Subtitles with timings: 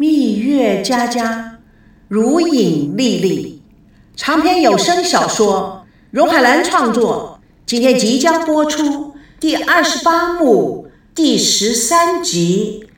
[0.00, 1.58] 蜜月佳佳，
[2.08, 3.60] 如影历历，
[4.16, 12.86] 长篇有声小说，荣海兰创作，今天即将播出第二十八幕第十三集《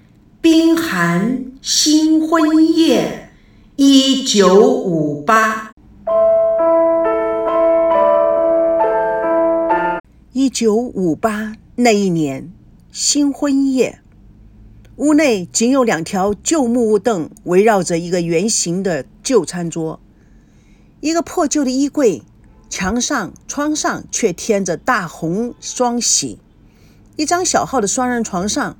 [0.41, 3.31] 冰寒新婚夜》，
[3.75, 5.73] 一九五八。
[10.33, 12.53] 一九五八那一年，
[12.93, 14.02] 新婚夜。
[15.03, 19.99] 屋内仅有两条旧木屋凳围绕着一个圆形的旧餐桌，
[21.01, 22.23] 一个破旧的衣柜，
[22.71, 26.39] 墙上、窗上却贴着大红双喜。
[27.17, 28.77] 一张小号的双人床上，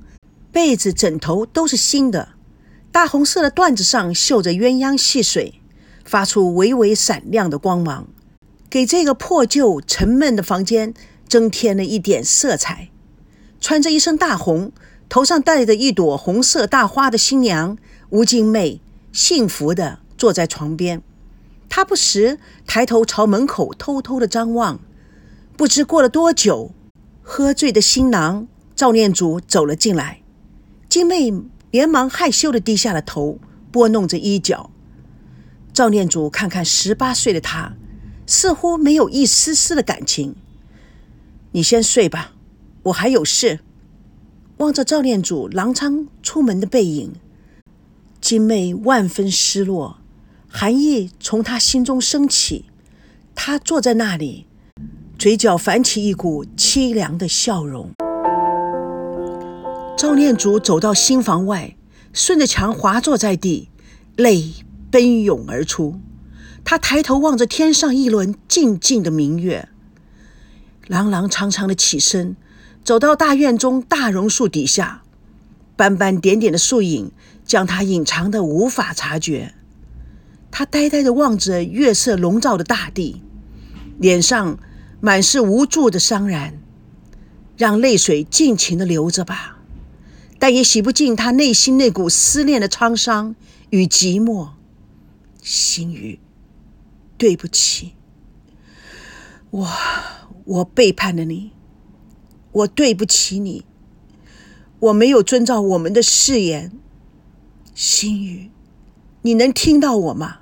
[0.49, 2.29] 被子、枕头都是新的，
[2.89, 5.55] 大红色的缎子上绣着鸳鸯戏水，
[6.05, 8.07] 发出微微闪亮的光芒，
[8.69, 10.93] 给这个破旧沉闷的房间
[11.27, 12.87] 增添了一点色彩。
[13.59, 14.71] 穿着一身大红。
[15.13, 17.77] 头上戴着一朵红色大花的新娘
[18.09, 18.81] 吴金妹，
[19.11, 21.03] 幸福地坐在床边。
[21.69, 24.79] 她不时抬头朝门口偷偷地张望。
[25.55, 26.71] 不知过了多久，
[27.21, 30.23] 喝醉的新郎赵念祖走了进来。
[30.89, 31.31] 金妹
[31.69, 33.37] 连忙害羞地低下了头，
[33.71, 34.71] 拨弄着衣角。
[35.71, 37.73] 赵念祖看看十八岁的她，
[38.25, 40.35] 似乎没有一丝丝的感情。
[41.51, 42.31] 你先睡吧，
[42.85, 43.59] 我还有事。
[44.63, 47.11] 望着赵念祖狼仓出门的背影，
[48.21, 49.97] 金妹万分失落，
[50.47, 52.63] 寒意从她心中升起。
[53.35, 54.47] 她坐在那里，
[55.19, 57.91] 嘴角泛起一股凄凉的笑容。
[59.97, 61.75] 赵念祖走到新房外，
[62.13, 63.67] 顺着墙滑坐在地，
[64.15, 64.53] 泪
[64.89, 65.99] 奔涌而出。
[66.63, 69.67] 他抬头望着天上一轮静静的明月，
[70.87, 72.37] 朗朗长长的起身。
[72.83, 75.03] 走到大院中大榕树底下，
[75.75, 77.11] 斑斑点点的树影
[77.45, 79.53] 将他隐藏的无法察觉。
[80.51, 83.21] 他呆呆的望着月色笼罩的大地，
[83.97, 84.59] 脸上
[84.99, 86.59] 满是无助的伤然。
[87.55, 89.59] 让泪水尽情的流着吧，
[90.39, 93.35] 但也洗不尽他内心那股思念的沧桑
[93.69, 94.49] 与寂寞。
[95.41, 96.19] 心雨，
[97.15, 97.93] 对不起，
[99.51, 99.69] 我
[100.45, 101.51] 我背叛了你。
[102.53, 103.65] 我对不起你，
[104.79, 106.71] 我没有遵照我们的誓言。
[107.73, 108.51] 心雨，
[109.23, 110.41] 你能听到我吗？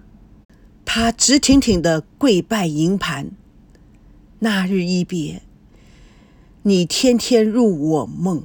[0.83, 3.31] 他直挺挺的跪拜银盘。
[4.39, 5.41] 那日一别，
[6.63, 8.43] 你天天入我梦，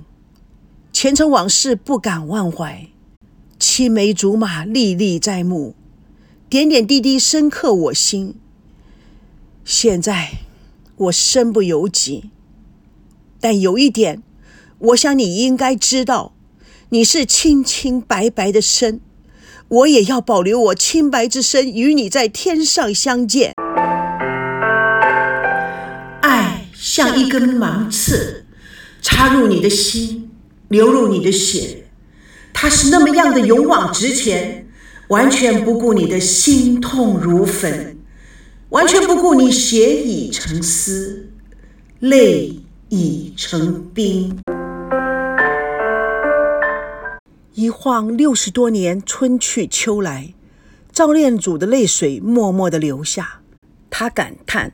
[0.92, 2.86] 前尘往事不敢忘怀，
[3.58, 5.74] 青梅竹马历历在目，
[6.48, 8.36] 点点滴滴深刻我心。
[9.64, 10.42] 现在
[10.96, 12.30] 我身不由己。
[13.40, 14.22] 但有一点，
[14.78, 16.34] 我想你应该知道，
[16.90, 19.00] 你是清清白白的身，
[19.68, 23.52] 我也要保留我清白之身，与你在天上相见。
[26.22, 28.46] 爱像一根芒刺，
[29.02, 30.30] 插入你的心，
[30.68, 31.86] 流入你的血，
[32.52, 34.66] 它是那么样的勇往直前，
[35.08, 37.98] 完全不顾你的心痛如焚，
[38.70, 41.30] 完全不顾你血已成丝，
[42.00, 42.60] 泪。
[42.88, 44.38] 已成冰。
[47.54, 50.34] 一晃六十多年，春去秋来，
[50.92, 53.40] 赵念祖的泪水默默的流下。
[53.90, 54.72] 他感叹：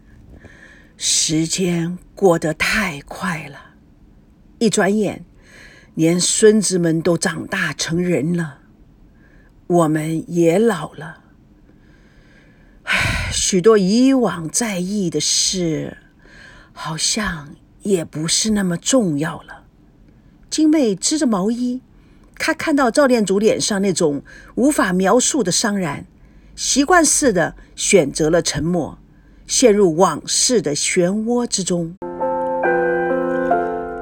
[0.98, 3.76] 时间过得太快了，
[4.58, 5.24] 一转眼，
[5.94, 8.58] 连孙子们都长大成人了，
[9.66, 11.22] 我们也老了。
[12.82, 15.96] 唉，许多以往在意的事，
[16.74, 17.54] 好像……
[17.82, 19.64] 也不是那么重要了。
[20.50, 21.80] 金妹织着毛衣，
[22.36, 24.22] 她看到赵念祖脸上那种
[24.56, 26.06] 无法描述的伤然，
[26.54, 28.98] 习惯似的选择了沉默，
[29.46, 31.94] 陷入往事的漩涡之中。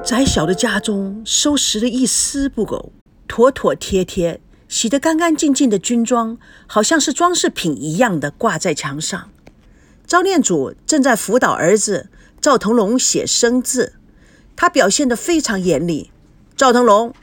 [0.04, 2.92] 窄小的家中收拾的一丝不苟，
[3.28, 6.36] 妥妥帖帖，洗得干干净净的军装，
[6.66, 9.30] 好像是装饰品一样的挂在墙上。
[10.06, 12.09] 赵念祖正在辅导儿子。
[12.41, 13.95] 赵腾龙写生字，
[14.57, 16.10] 他表现得非常严厉。
[16.57, 17.15] 赵腾龙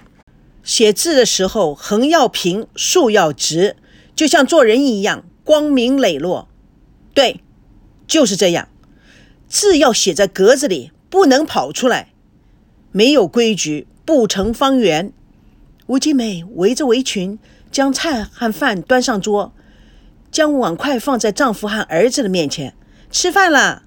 [0.64, 3.76] 写字的时候，横要平，竖要直，
[4.16, 6.48] 就像做人一样，光明磊落。
[7.14, 7.42] 对，
[8.06, 8.68] 就是这样。
[9.48, 12.10] 字要写在格子里，不能跑出来。
[12.92, 15.12] 没有规矩，不成方圆。
[15.88, 17.40] 吴金美围着围裙，
[17.72, 19.54] 将菜和饭端上桌，
[20.32, 22.76] 将碗筷放在丈夫和儿子的面前，
[23.10, 23.84] 吃饭了。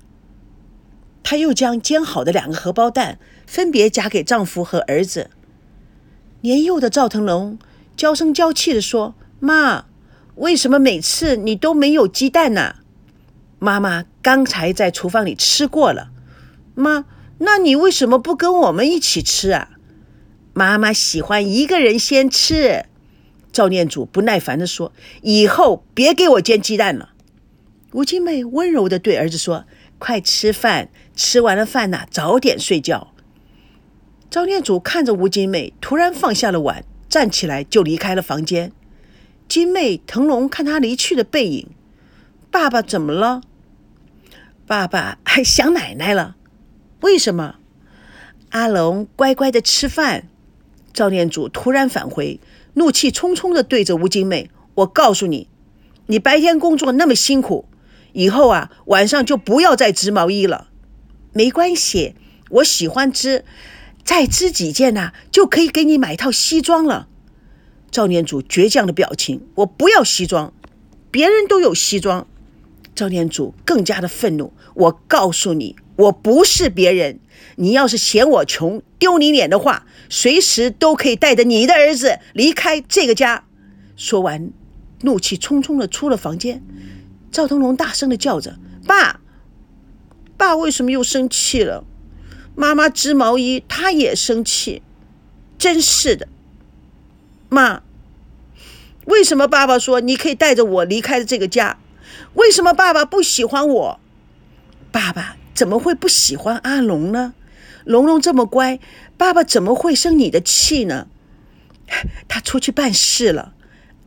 [1.23, 5.31] 她又将煎好的两个荷包蛋分别夹给丈夫和儿子。
[6.41, 7.59] 年幼的赵腾龙
[7.97, 9.85] 娇声娇气地说：“妈，
[10.37, 12.77] 为什么每次你都没有鸡蛋呢？
[13.59, 16.11] 妈妈刚才在厨房里吃过了。
[16.75, 17.05] 妈，
[17.39, 19.73] 那你为什么不跟我们一起吃啊？
[20.55, 22.87] 妈妈喜欢一个人先吃。
[23.53, 27.11] 赵念祖不耐烦地说：“以后别给我煎鸡蛋了。”
[27.93, 29.65] 吴金妹温柔地对儿子说
[30.01, 33.13] ：“快吃饭，吃完了饭呐，早点睡觉。”
[34.29, 38.73] 赵念祖看着吴金妹，突然放下了碗，站起来就离开了房间。
[39.47, 41.69] 金妹、腾龙看他离去的背影，
[42.51, 43.43] 爸爸怎么了？
[44.67, 46.37] 爸爸还想奶奶了？
[47.01, 47.57] 为什么？
[48.51, 50.29] 阿龙乖乖的吃饭。
[50.93, 52.41] 赵念祖突然返回。
[52.75, 55.49] 怒气冲冲的对着吴金妹：“我告诉你，
[56.07, 57.67] 你白天工作那么辛苦，
[58.13, 60.69] 以后啊晚上就不要再织毛衣了。
[61.33, 62.15] 没关系，
[62.51, 63.45] 我喜欢织，
[64.05, 67.09] 再织几件呐，就可以给你买套西装了。”
[67.91, 70.53] 赵念祖倔强的表情：“我不要西装，
[71.11, 72.27] 别人都有西装。”
[72.95, 77.21] 赵念祖更加的愤怒：“我告诉你，我不是别人。”
[77.57, 83.45] 你要是嫌我穷丢你脸的话，随时都可以带着你的儿子离开这个家。
[83.97, 84.51] 说完，
[85.03, 86.63] 怒气冲冲的出了房间。
[87.31, 89.21] 赵腾龙大声的叫着：“爸，
[90.37, 91.85] 爸为什么又生气了？
[92.55, 94.83] 妈妈织毛衣，他也生气，
[95.57, 96.29] 真是的。
[97.49, 97.83] 妈，
[99.07, 101.79] 为什么爸爸说你可以带着我离开这个家？
[102.35, 104.01] 为什么爸爸不喜欢我？
[104.93, 107.35] 爸爸怎么会不喜欢阿龙呢？”
[107.85, 108.79] 龙龙这么乖，
[109.17, 111.07] 爸爸怎么会生你的气呢？
[112.29, 113.55] 他出去办事了。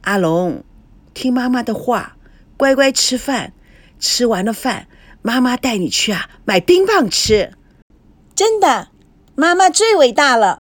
[0.02, 0.64] 阿龙，
[1.14, 2.16] 听妈妈的话，
[2.64, 3.52] 乖乖吃饭。
[4.00, 4.88] 吃完了饭，
[5.22, 7.52] 妈妈带你去啊买冰棒吃。
[8.34, 8.88] 真的，
[9.36, 10.60] 妈妈最伟大了。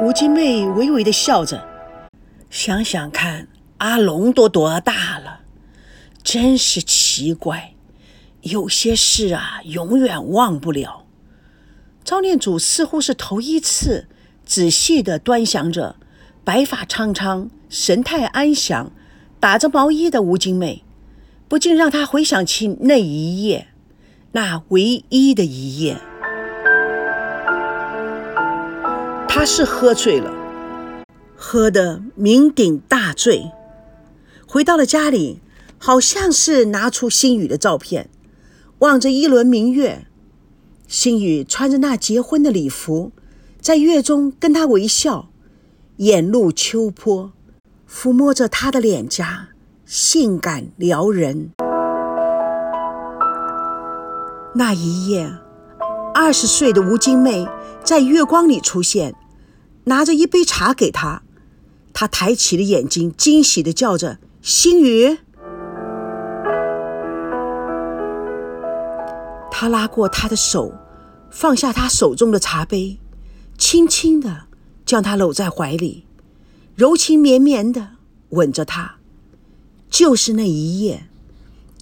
[0.00, 1.64] 吴金妹微微的笑着，
[2.50, 3.46] 想想看，
[3.78, 5.42] 阿龙都多大了，
[6.24, 7.74] 真是奇怪。
[8.40, 11.06] 有些事啊，永远忘不了。
[12.02, 14.08] 赵念祖似乎是头一次
[14.44, 15.94] 仔细的端详着
[16.42, 18.90] 白发苍苍、神态安详、
[19.42, 20.84] 打着毛衣的吴金妹，
[21.48, 23.66] 不禁让他回想起那一夜，
[24.30, 26.00] 那唯一的一夜。
[29.26, 30.32] 他是喝醉了，
[31.34, 33.50] 喝得酩酊大醉，
[34.46, 35.40] 回到了家里，
[35.76, 38.08] 好像是拿出心雨的照片。
[38.78, 40.06] 望着一轮明月，
[40.86, 43.10] 星宇穿着那结婚的礼服，
[43.60, 45.30] 在月中跟他微笑，
[45.96, 47.32] 眼露秋波，
[47.92, 49.48] 抚摸着他的脸颊，
[49.84, 51.50] 性感撩人。
[54.54, 55.30] 那一夜，
[56.14, 57.46] 二十岁的吴金妹
[57.84, 59.14] 在月光里出现，
[59.84, 61.22] 拿着一杯茶给他，
[61.92, 65.18] 他抬起了眼睛，惊喜地叫着：“星宇。”
[69.52, 70.72] 他拉过她的手，
[71.30, 72.98] 放下她手中的茶杯，
[73.58, 74.44] 轻轻地
[74.86, 76.06] 将她搂在怀里，
[76.74, 77.96] 柔情绵绵地
[78.30, 78.96] 吻着她。
[79.90, 81.06] 就是那一夜，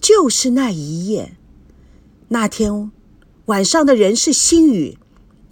[0.01, 1.37] 就是那一夜，
[2.27, 2.91] 那天
[3.45, 4.97] 晚上的人是星宇，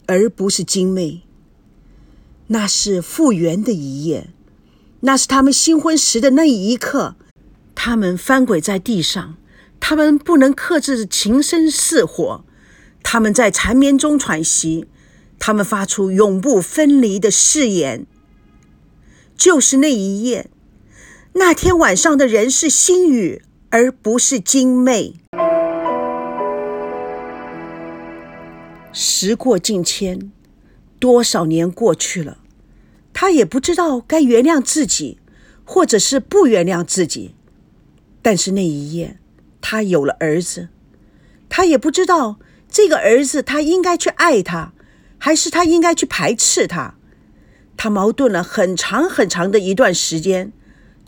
[0.08, 1.22] 而不是金妹。
[2.48, 4.32] 那是复原的一夜，
[5.02, 7.16] 那是他们新婚时的那一刻，
[7.74, 9.38] 他们翻滚在地上。
[9.80, 12.44] 他们不能克制情深似火，
[13.02, 14.88] 他们在缠绵中喘息，
[15.40, 18.06] 他们发出永不分离的誓言。
[19.40, 20.50] 就是那一夜，
[21.36, 25.14] 那天晚上的人是星宇，而不是金妹。
[28.92, 30.30] 时过境迁，
[31.00, 32.40] 多少年过去了，
[33.14, 35.19] 他也不知道该原谅自己，
[35.64, 37.34] 或者是不原谅自己。
[38.22, 39.16] 但是那一夜。
[39.62, 40.69] 他有了儿子，
[41.48, 44.74] 他也不知道这个儿子，他应该去爱他，
[45.18, 46.96] 还是他应该去排斥他。
[47.81, 50.52] 他矛盾了很长很长的一段时间，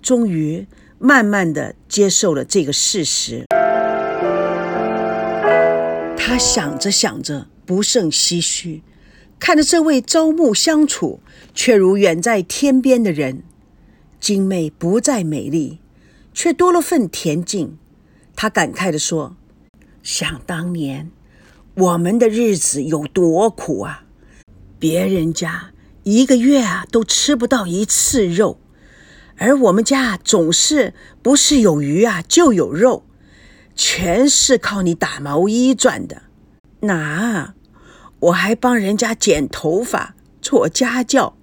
[0.01, 0.65] 终于
[0.99, 3.43] 慢慢的接受了这个事实。
[6.15, 8.83] 他想着想着，不胜唏嘘，
[9.37, 11.19] 看着这位朝暮相处
[11.53, 13.43] 却如远在天边的人，
[14.21, 15.79] 金妹不再美丽，
[16.33, 17.77] 却多了份恬静。
[18.33, 19.35] 他感慨地说
[20.01, 21.11] ：“想当年，
[21.75, 24.05] 我们的日子有多苦啊！
[24.79, 25.70] 别人家
[26.03, 28.59] 一个月啊都吃不到一次肉，
[29.37, 33.05] 而我们家总是不是有鱼啊就有肉，
[33.75, 36.23] 全是靠你打毛衣赚的。
[36.81, 37.53] 那
[38.19, 41.37] 我还帮人家剪头发、做家教，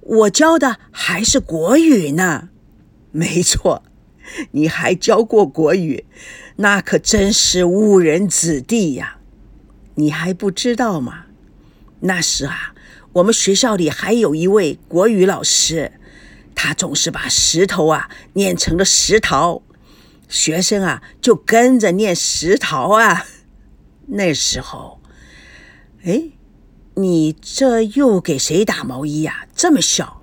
[0.00, 2.48] 我教的还是国语呢。
[3.12, 3.82] 没错，
[4.52, 6.04] 你还教过国语，
[6.56, 9.18] 那可真是误人子弟呀！
[9.96, 11.26] 你还不知道吗？
[12.00, 12.74] 那时啊，
[13.14, 15.92] 我们学校里还有一位国语老师，
[16.54, 19.62] 他总是把石头啊念成了石桃，
[20.28, 23.26] 学生啊就跟着念石桃啊。
[24.12, 25.00] 那时候，
[26.04, 26.30] 哎，
[26.94, 29.46] 你这又给谁打毛衣呀？
[29.56, 30.22] 这么小，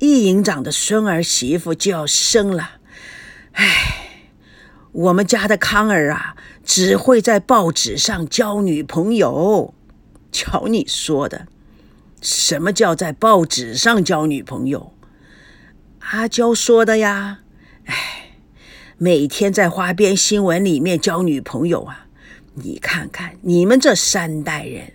[0.00, 2.80] 易营长的孙儿媳妇就要生了，
[3.52, 4.20] 哎，
[4.90, 9.74] 我们家的康儿啊，只会在报纸上交女朋友。
[10.30, 11.46] 瞧你说的，
[12.22, 14.94] 什么叫在报纸上交女朋友？
[15.98, 17.40] 阿娇说的呀。
[17.86, 18.36] 哎，
[18.96, 22.06] 每天在花边新闻里面交女朋友啊。
[22.54, 24.92] 你看看你们这三代人，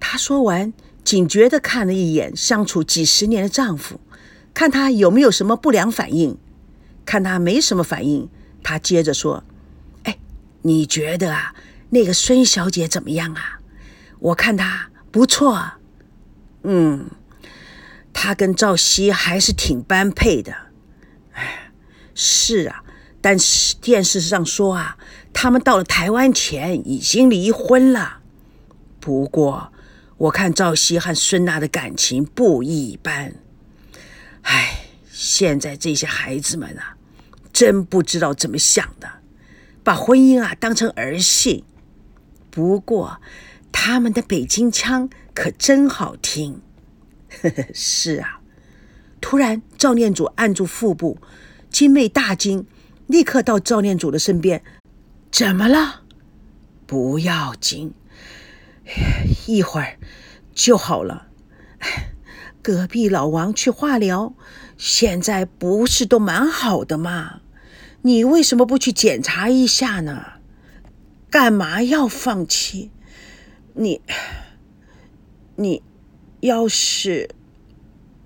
[0.00, 0.72] 她说完，
[1.04, 4.00] 警觉地看了一眼相处几十年的丈夫，
[4.54, 6.38] 看他有没有什么不良反应。
[7.04, 8.28] 看他没什么反应，
[8.62, 9.44] 她接着说
[10.04, 10.18] ：“哎，
[10.62, 11.54] 你觉得啊，
[11.90, 13.60] 那个孙小姐怎么样啊？
[14.18, 15.72] 我看她不错。
[16.66, 17.10] 嗯，
[18.12, 20.52] 他跟赵熙还是挺般配的。
[21.32, 21.70] 哎，
[22.14, 22.82] 是啊。”
[23.22, 24.96] 但是电视上说啊，
[25.32, 28.18] 他们到了台湾前已经离婚了。
[29.00, 29.72] 不过
[30.16, 33.34] 我看赵熙和孙娜的感情不一般。
[34.42, 36.96] 哎，现在这些孩子们啊，
[37.52, 39.08] 真不知道怎么想的，
[39.82, 41.64] 把婚姻啊当成儿戏。
[42.50, 43.20] 不过
[43.78, 46.62] 他们的北京腔可真好听。
[47.42, 48.40] 呵呵，是啊。
[49.20, 51.18] 突然，赵念祖按住腹部，
[51.68, 52.66] 金妹大惊。
[53.06, 54.62] 立刻到赵念祖的身边，
[55.30, 56.00] 怎么了？
[56.86, 57.92] 不要紧，
[59.46, 59.98] 一会儿
[60.54, 61.28] 就好了。
[62.62, 64.34] 隔壁老王去化疗，
[64.78, 67.42] 现在不是都蛮好的吗？
[68.02, 70.24] 你为什么不去检查一下呢？
[71.30, 72.90] 干嘛要放弃？
[73.78, 74.00] 你，
[75.54, 75.82] 你
[76.40, 77.28] 要是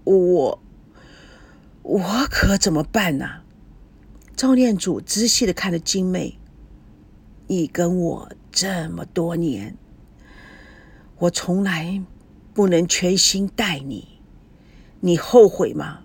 [0.05, 0.63] 我，
[1.83, 3.43] 我可怎么办呢？
[4.37, 6.39] 赵念祖仔细的看着金妹，
[7.49, 9.77] 你跟我这么多年，
[11.19, 12.01] 我从来
[12.55, 14.21] 不能全心待你，
[15.01, 16.05] 你后悔吗？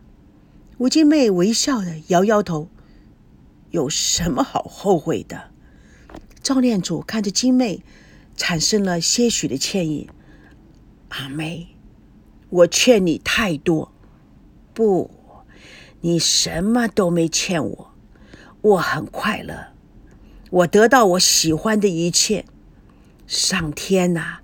[0.80, 2.68] 吴金妹微笑的摇摇头，
[3.70, 5.52] 有什么好后悔的？
[6.42, 7.84] 赵念祖看着金妹，
[8.36, 10.10] 产生了些许的歉意。
[11.10, 11.68] 阿妹，
[12.50, 13.92] 我欠你太多，
[14.74, 15.12] 不，
[16.02, 17.92] 你什么都没欠我。
[18.62, 19.68] 我很快乐，
[20.50, 22.46] 我得到我喜欢的一切。
[23.28, 24.40] 上天呐，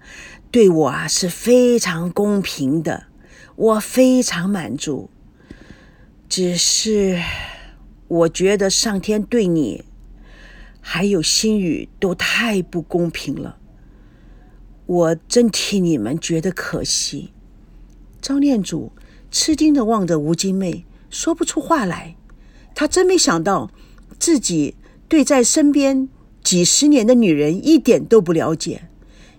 [0.50, 3.08] 对我啊是非常公平的，
[3.56, 5.10] 我非常满足。
[6.30, 7.22] 只是
[8.08, 9.84] 我觉得上天对你
[10.80, 13.58] 还有心雨都太不公平了，
[14.92, 17.32] 我真替你们觉得可惜。
[18.22, 18.92] 张念祖
[19.32, 22.18] 吃惊的望着吴金妹，说不出话来。
[22.76, 23.72] 他真没想到。
[24.20, 24.76] 自己
[25.08, 26.08] 对在身边
[26.44, 28.88] 几十年的女人一点都不了解，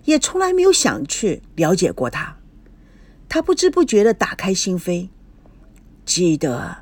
[0.06, 2.38] 也从来没有想去了解过她。
[3.28, 5.09] 他不知不觉的打开心扉。
[6.04, 6.78] 记得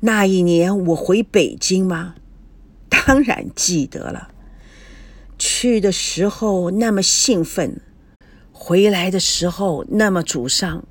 [0.00, 2.16] 那一年我回北京吗？
[2.90, 4.30] 当然记得了。
[5.40, 7.80] 去的时候那么兴奋，
[8.52, 10.84] 回来的时候那么沮丧，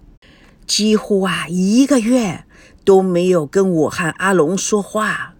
[0.65, 2.45] 几乎啊一个月
[2.83, 5.35] 都没有跟我和阿龙说话。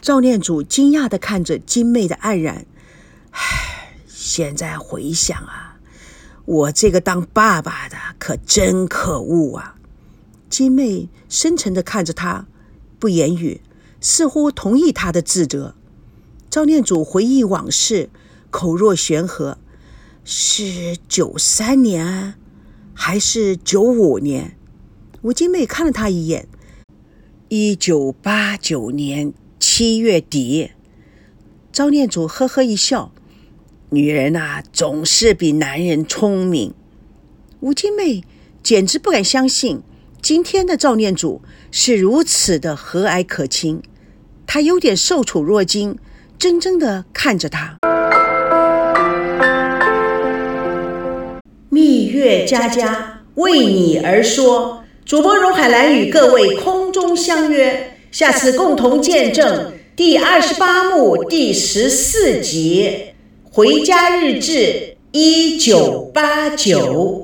[0.00, 2.66] 赵念祖惊讶的看着金妹的黯然，
[3.30, 5.78] 唉，现在回想啊，
[6.44, 9.76] 我这个当爸爸的可真可恶啊！
[10.50, 12.46] 金妹深沉的看着他，
[12.98, 13.60] 不言语，
[14.00, 15.76] 似乎同意他的自责。
[16.52, 18.10] 赵念祖回忆往事，
[18.50, 19.56] 口若悬河：
[20.22, 22.34] 是九三年，
[22.92, 24.58] 还是九五年？
[25.22, 26.46] 吴金妹看了他一眼：
[27.48, 29.32] 一九八九年。
[29.58, 30.72] 七月底，
[31.72, 33.14] 赵念祖呵呵一笑
[33.88, 36.74] ：“女人呐，总是比男人聪明。”
[37.60, 38.24] 吴金妹
[38.62, 39.80] 简直不敢相信，
[40.20, 41.40] 今天的赵念祖
[41.70, 43.80] 是如此的和蔼可亲。
[44.46, 45.96] 她有点受宠若惊，
[46.42, 47.76] 怔怔的看着他。
[51.68, 57.96] 蜜月佳佳为你而说，主播荣海兰与各位空中相约。
[58.10, 62.90] 下次共同见证第二十八幕第十四集
[63.54, 64.50] 《回家日志》
[65.12, 67.20] 一九八九。